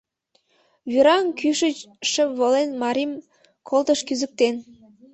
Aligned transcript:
Вӱраҥ 0.91 1.25
кӱшыч 1.39 1.77
шып 2.11 2.29
волен 2.39 2.69
Марим 2.81 3.11
колтыш 3.67 3.99
кӱзыктен... 4.07 4.55